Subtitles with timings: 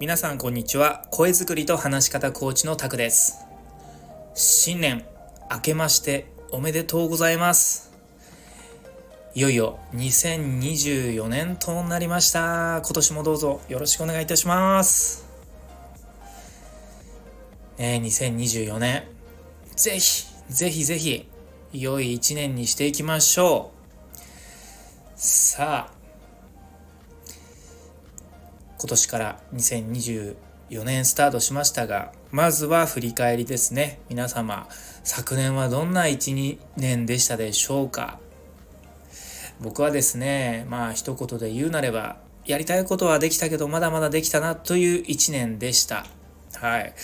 [0.00, 1.04] 皆さんこんにちは。
[1.10, 3.44] 声作りと話し方コーチのタクです。
[4.32, 5.04] 新年
[5.50, 7.92] 明けましておめでとうございます。
[9.34, 12.80] いよいよ2024年となりました。
[12.84, 15.26] 今年もどうぞよろしくお願いいたします。
[17.76, 19.02] ね2024年
[19.74, 21.28] ぜひぜひぜひ
[21.72, 24.18] 良い一年にしていきましょう。
[25.16, 25.97] さあ
[28.80, 30.36] 今年から2024
[30.84, 33.98] 年スタートしましたがまずは振り返りですね。
[34.08, 34.68] 皆様
[35.02, 38.20] 昨年はどんな1、2、年でしたでしょうか？
[39.60, 46.06] 僕はですねまあ一言で言うなればやりたいことはできたけどまだまだできたなという1年でした。
[46.54, 46.94] はい。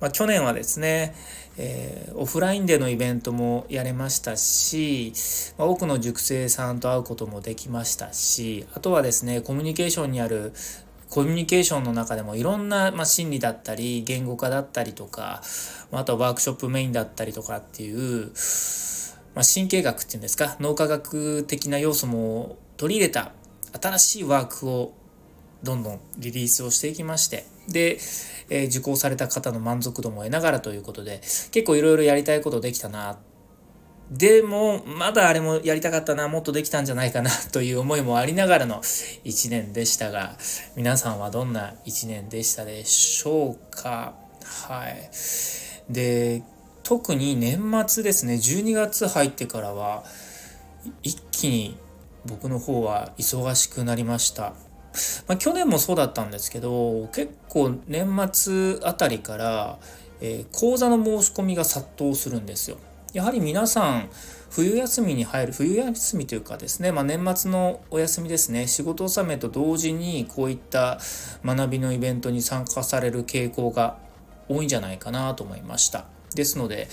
[0.00, 1.14] まあ、去年はですね、
[1.56, 5.12] えー、オフラインでのイベントもやれましたし、
[5.58, 10.52] まあ、多くの塾生さんと会うこともできましたし、あとはですね、コミュニケーションにある
[11.10, 15.42] コミュニケーションの中でもいろんな、まあ、心理だったり言語化だったりとか
[15.90, 18.30] まあとワークショップメインだったりとかっていう、
[19.34, 23.32] まあ、神経学っていうんですか脳科学的な要素も取り入れた
[23.80, 24.92] 新しいワークを
[25.62, 27.98] どんどんリリースをしていきましてで、
[28.48, 31.20] えー、受講された方の満足度も得ながらということで
[31.50, 33.18] 結構いろいろやりたいことできたな
[34.10, 38.80] でも、まだあれもやりたかったな、もっとできたんじゃないかなという思いもありながらの
[39.22, 40.36] 一年でしたが、
[40.76, 44.14] 皆さんはどんな一年でしたでしょうか？
[44.44, 45.10] はい。
[45.92, 46.42] で、
[46.82, 50.04] 特に年末ですね、12月入ってからは、
[51.02, 51.76] 一気に
[52.24, 54.54] 僕の方は忙しくなりました。
[55.26, 59.78] まあ、去年もそうだったんですけど、結構年末あたりから、
[60.22, 62.78] えー、講座の申し込みが殺到するんですよ。
[63.14, 64.10] やはり皆さん
[64.50, 70.98] 冬休みに入る冬休みというかですね、まあ、年末のお休みですね仕事納めと同時にこういった
[71.44, 73.98] 学びのイベントに参加される傾向が
[74.48, 76.06] 多いんじゃないかなと思いました。
[76.34, 76.88] ですので、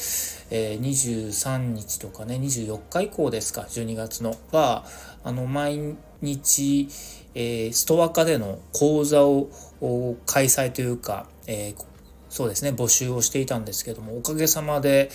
[0.49, 4.85] えー、23日とかね24日以降ですか12月のは
[5.25, 6.87] あの毎日、
[7.33, 9.49] えー、ストア化での講座を
[10.25, 11.85] 開催というか、えー、
[12.29, 15.09] そうですね募集をしていたんですけどもおかげさまで、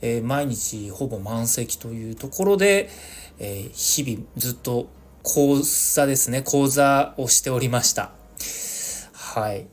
[0.00, 2.88] えー、毎日ほぼ満席というところで、
[3.38, 4.88] えー、日々ずっと
[5.22, 8.12] 講座ですね、講座をしておりました。
[9.12, 9.66] はい。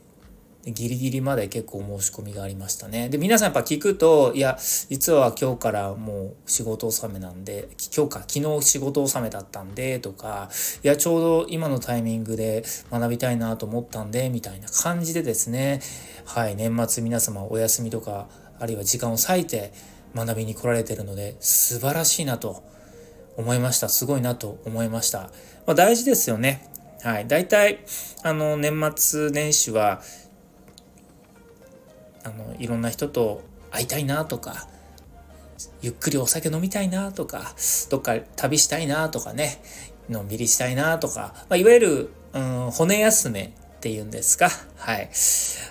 [0.66, 3.08] ギリギリまで結構申し込みがありましたね。
[3.08, 4.58] で、皆さんやっぱ聞くと、いや、
[4.88, 10.50] 実は今日からもう仕事納めなんで、今日か、昨日仕事納めだったんで、とか、
[10.82, 15.80] いや、ちょうど今のタイミングで学びたいなと思ったんで、みたいな感じでですね、
[16.24, 19.72] はい、年末皆様お休みとか、あるいは時間を割いて、
[20.14, 22.62] 学びに来られてるので素晴らしいなと
[23.36, 23.88] 思いました。
[23.88, 25.30] すごいなと思いました、
[25.66, 26.68] まあ、大事ですよね。
[27.02, 27.28] はい。
[27.28, 27.80] 大体
[28.22, 30.00] あの年末年始は
[32.22, 34.68] あのいろんな人と会いたいなとか
[35.82, 37.54] ゆっくりお酒飲みたいなとか
[37.90, 39.62] どっか旅したいなとかね
[40.08, 43.50] のんびりしたいなとか、まあ、いわゆる、うん、骨休めっ
[43.80, 44.48] ていうんですか。
[44.76, 45.10] はい。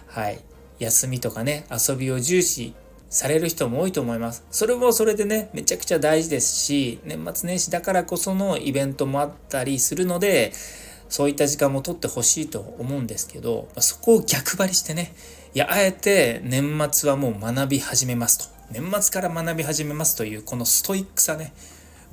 [0.07, 0.39] はい。
[0.79, 2.75] 休みとかね遊びを重視
[3.13, 4.43] される人も多いと思います。
[4.49, 10.51] それもそれでね、めちゃくちゃ大事ですし、年末年始だからこそのイベントもあったりするので、
[11.09, 15.13] そういった時間も取ってほしいと思うんですけど、そこを逆張りしてね、
[15.53, 18.45] いや、あえて年末はもう学び始めますと。
[18.71, 21.53] 年末から学び始めますという、このストイックさね、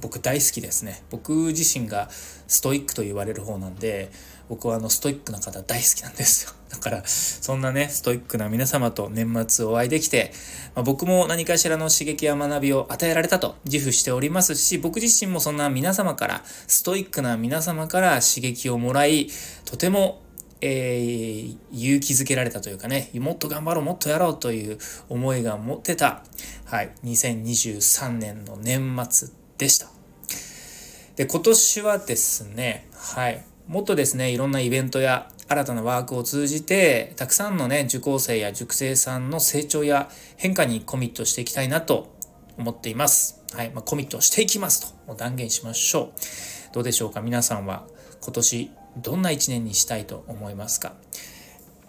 [0.01, 1.03] 僕大好きですね。
[1.11, 4.11] 僕自身がストイックと言われる方なんで、
[4.49, 6.53] 僕はあのストイックな方大好きなんですよ。
[6.71, 10.33] だから、そんなね、ストイックな皆様と年末お会いできて、
[10.75, 19.29] まあ、僕も何かしらの刺激や学びを与えられたと自負しておりますし、僕自身もそんな皆様から、ストイックな皆様から刺激をもらい、
[19.65, 20.23] とても
[20.63, 24.79] えー、勇気づけられたというかね、もっと頑張ろう、もっとやろうという
[25.09, 26.23] 思いが持ってた、
[26.67, 29.29] はい、2023年の年末
[29.61, 29.87] でした。
[31.17, 40.09] で、今年はですね、はい、もっとですね、いろんなイベントや新たなワークを通じて、たくさんのね、受講生や塾生さんの成長や
[40.39, 42.17] 変化にコミットしていきたいなと
[42.57, 43.43] 思っています。
[43.53, 46.13] はい、まあ、コミットしていきますと断言しましょう。
[46.73, 47.21] どうでしょうか？
[47.21, 47.85] 皆さんは
[48.23, 50.95] 今年どんな一年にしたいと思いますか？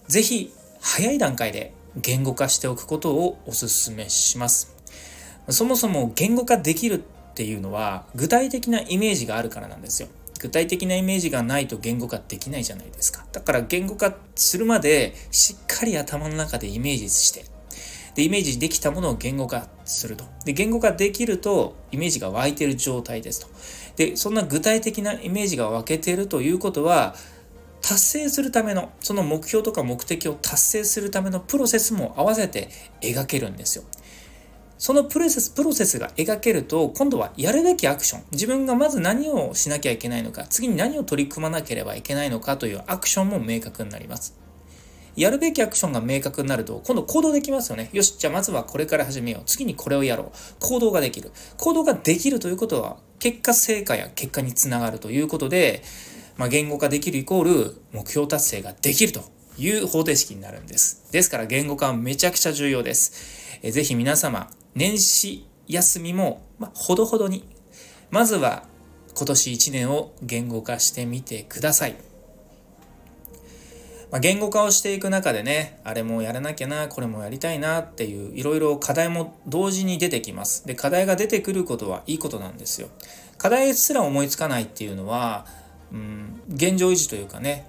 [0.07, 0.51] ぜひ
[0.81, 4.75] 早い段階で言語化しておくことをお勧めします。
[5.49, 7.03] そもそも言語化できる
[7.41, 10.09] っていうのは具体的なイメージがあるからなんですよ。
[10.39, 13.25] 具体的なイメージがないと言語化できないじゃないですか。
[13.31, 17.45] だから言語化するまでしっかり頭の中でイメージして、
[18.13, 20.25] で、イメージできたものを言語化すると。
[20.45, 23.47] で、言語化できるとイメージが湧いてる状態ですと。
[23.95, 27.15] で、そんな具体的なイメージが湧けてるということは、
[27.81, 32.69] 達成するための、その目標とか目的を達成するためのプロセスも合わせて
[33.01, 33.83] 描けるんですよ。
[34.81, 44.35] そのプロセス、プロセスが描けると、今度はやるべきアクション、自分がまず何をしなきゃいけないのか、次に何を取り組まなければいけないのかというアクションも明確になります。
[45.15, 47.91] やるべきアクションが明確になると、今度行動できますよね。
[47.93, 49.43] よし、じゃあまずはこれから始めよう。
[49.45, 50.37] 次にこれをやろう。
[50.59, 51.31] 行動ができる。
[51.59, 55.83] 行動ができるということは、結果成果や結果につながるということで、
[56.37, 59.21] まあ、言語化できるイコール目標達成ができると
[59.59, 61.03] いう方程式になるんです。
[61.11, 63.59] ですから言語化はめちゃくちゃ重要です。
[63.61, 67.43] えぜひ皆様、年始休みも、まあ、ほどほどに、
[68.09, 68.63] まずは
[69.15, 71.95] 今年1年を言語化してみてください。
[74.11, 80.67] まあ、言語化をしていく中でね、あれもやらなきゃな、これもやりたいなっていう、いろいろ課題も同時に出てきます。
[80.67, 82.89] で、課題が出てくることはいいことなんですよ。
[83.37, 85.45] 課題すら思いつかないっていうのは、
[85.93, 87.67] うん、現状維持というかね、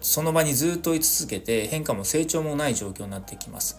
[0.00, 3.76] その場にずっと居続けて変化も成長もない状況になってきます。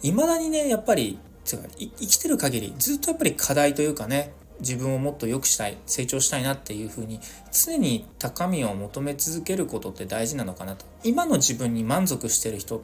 [0.00, 7.20] 未だにね、やっぱり、生きてる限りずっとやっぱり課題というかね、自分をもっと良くしたい成長したいなっていうふうに
[7.52, 10.86] 常に高みを求め続けることって大事なのかなと。
[11.02, 12.82] 今の自分に満足してる人っ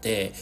[0.00, 0.32] て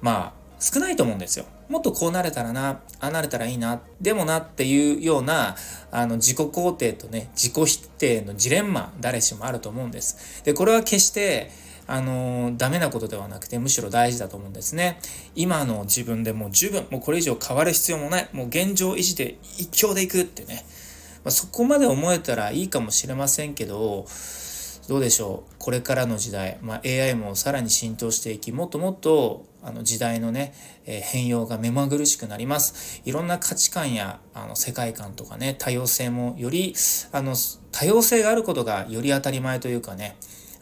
[0.00, 1.44] まあ少ないと思うんですよ。
[1.68, 5.56] もっとこうなれたらなああなれたらいいなでもなっていうような
[5.90, 10.42] あの自己肯定とね自己否定のジレンマ誰しもあると思うんです。
[10.44, 11.50] でこれは決して
[11.86, 14.98] あのダメなことではなくてむしろ大事だと思うんですね。
[15.34, 18.28] 今の自分でもう十分もうこれ以上変わる必要もない。
[18.32, 20.64] もう現状維持で一強でいくってね、
[21.24, 24.06] まあ、そこまで思えたらいいかもしれませんけど
[24.88, 25.54] どうでしょう？
[25.58, 30.52] これからの時代、まあ、AI もさらに浸透していきもっともっとあの時代のね、
[30.84, 33.00] えー、変容が目まぐるしくなります。
[33.06, 36.74] いろんな価値観やあの世界観とかね多様性もより
[37.12, 37.34] あの
[37.72, 40.16] 多様性があることがより当たり前というかね。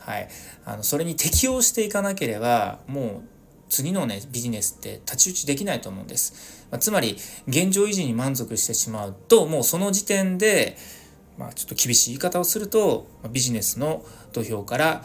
[0.04, 0.28] はい、
[0.64, 3.32] あのそれに適応していかなければもう
[3.68, 7.16] 次のねビジネスって太刀打ちできないと思うんです、まあ、つまり
[7.48, 10.76] 現状維持に満足してしまうともうその時点で、
[11.38, 15.04] まあ、ちょっと厳しい言い方をするとビジネスの土俵から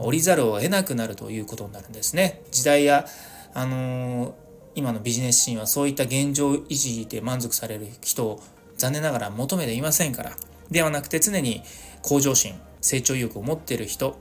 [0.00, 2.42] 降りざるを得なくなるということになるんですね。
[2.50, 3.06] 時代や
[3.54, 4.32] あのー、
[4.74, 8.42] 今のビジネスシーンはそういった現状維持で満足される人を
[8.76, 10.32] 残念ながら求めていませんから。
[10.70, 11.62] ではなくて常に
[12.00, 12.54] 向上心。
[12.82, 14.18] 成長意欲を持ってる人、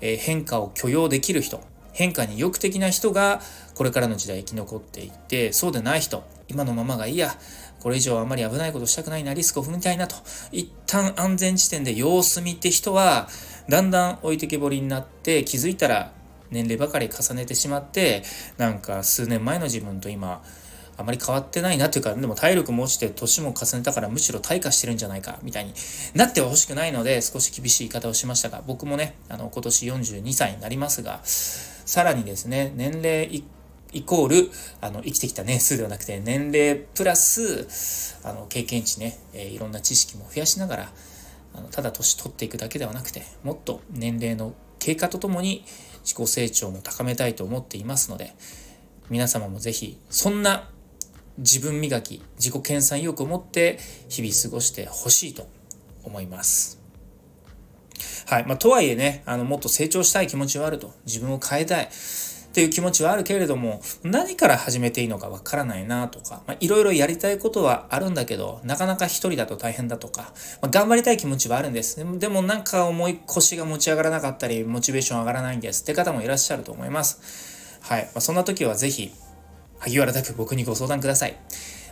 [0.00, 1.60] え変化を許容できる人、
[1.92, 3.40] 変化に意欲的な人が
[3.74, 7.36] これからの時代生き残っていって、そうでない人、今のままがいいや、
[7.80, 10.16] これ以上あまり危ないことしたくないな、リスクを踏みたいなと、
[10.52, 13.28] 一旦安全地点で様子見って人は、
[13.68, 16.12] だんだん置いてけぼりになって気づいたら
[16.50, 18.22] 年齢ばかり重ねてしまって、
[18.58, 20.42] なんか数年前の自分と今、
[20.96, 25.74] あまり変わってないなというか、でも体力も落ちて年も重ねたからむしろ退化してるんじゃないかみたいに
[26.14, 33.44] なってほしくないので少し厳しい言い方をしましたが、僕もね、あの今年42歳になりますが、さらにですね、年齢
[33.92, 34.50] イコール、
[34.80, 40.92] あの、生きてきた年数ではなくて、年齢プラス、あの、経験値ね、えー、いろんな知識も増やしながら、
[41.56, 45.64] あのただ年取っていくだけではなくて、もっと年齢の経過とともに
[46.02, 48.34] 自己成長も高めたいと思っていますので、
[49.08, 50.68] 皆様もぜひ、そんな
[51.38, 53.78] 自分磨き、自己研鑽意欲を持って
[54.08, 55.48] 日々過ごしてほしいと
[56.04, 56.80] 思います。
[58.26, 58.46] はい。
[58.46, 60.92] まあ、とはいえね、あの、もっと成長したい気持ちはあると。
[61.06, 61.88] 自分を変えたい。
[62.54, 70.32] っていう気持ちはあるけれども、何から始めていいのかわからないなとか、まあ、いろいろやりたいことはあるんだけど、なかなか一人だと大変だとか、
[70.62, 71.96] まあ、頑張りたい気持ちはあるんです。
[72.20, 77.80] でもなんか重い腰が持ち上がらなかったり、モチベーション上がらないんですって方もいらっしゃると思います。
[77.80, 78.04] はい。
[78.04, 79.12] まあ、そんな時はぜひ、
[79.78, 81.36] 萩原拓僕にご相談ください。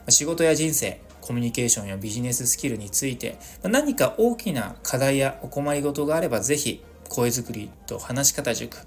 [0.08, 8.78] 仕事や人生、コミュニケーションやビジネススキルについて、何か大きな課題やお困りごとがあれば、ぜひ、声作りと話し方塾、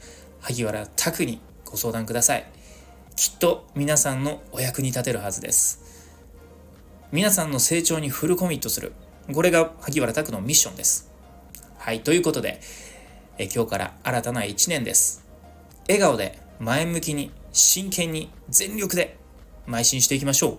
[0.42, 2.46] 萩原拓にご相談ください。
[3.16, 5.82] きっと皆さんのお役に立てるはずです。
[7.12, 8.92] 皆さんの成長にフルコミットする。
[9.34, 11.10] これが萩原拓のミッションです。
[11.78, 12.60] はい、ということで、
[13.38, 15.25] え今日から新たな1年です。
[15.88, 19.18] 笑顔で前向きに真剣に全力で
[19.66, 20.58] 邁進していきましょう。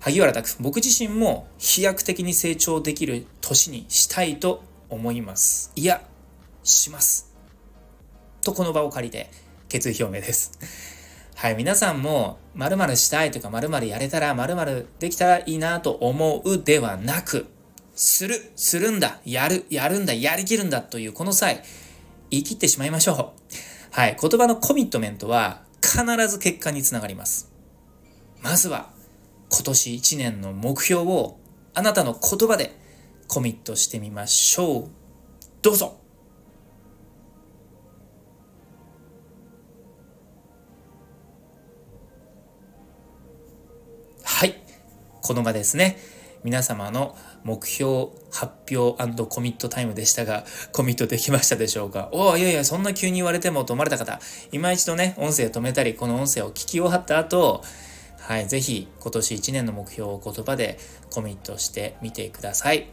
[0.00, 5.72] 萩原拓、僕自身も飛躍的に成長できる年にしたいと思います。
[5.76, 6.02] いや、
[6.64, 7.34] します。
[8.42, 9.28] とこの場を借りて
[9.68, 10.58] 決意表明です。
[11.34, 17.46] はい、皆さんも〇〇したいとか〇〇やれたら〇〇できたらいいなと思うではなく、
[17.94, 21.62] する、するんだ、やる、やるんだ、やりきるんだというこの際、
[22.30, 23.54] 言い切ってしまいましょう。
[23.90, 25.65] はい、言葉のコミットメントは
[25.96, 27.50] 必ず結果につながります。
[28.42, 28.90] まずは
[29.48, 31.38] 今年1年の目標を
[31.72, 32.78] あなたの言葉で
[33.28, 34.90] コミットしてみましょう。
[35.62, 35.98] どうぞ
[44.22, 44.54] はい。
[45.22, 45.98] この場ですね。
[46.46, 52.08] 皆様の目標発表コミットタイムでしたが、コミットできましたでしょうか？
[52.12, 54.20] おお、いやいや、そんな急に言われてもと思われた方、
[54.52, 57.64] 今一度ね、音声を止めたり、この音声を聞き終わった後、
[58.20, 60.78] はい、ぜひ今年1年の目標を言葉で
[61.10, 62.86] コミットしてみてください。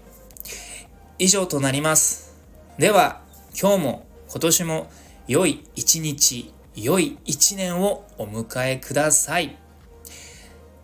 [1.20, 2.36] 以上となります。
[2.80, 3.22] では、
[3.62, 4.92] 今日も今年も
[5.28, 9.56] 良い一日、良い一年をお迎えください。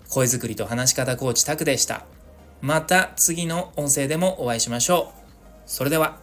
[0.07, 2.05] 声作りと話し方コーチタクでした。
[2.61, 5.19] また次の音声でもお会いしましょう。
[5.65, 6.19] それでは。